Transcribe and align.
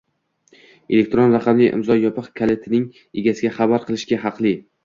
elektron 0.95 1.35
raqamli 1.37 1.69
imzo 1.79 1.99
yopiq 1.99 2.31
kalitining 2.41 2.89
egasiga 3.23 3.55
xabar 3.59 3.89
qilishga 3.91 4.21
haqli. 4.27 4.57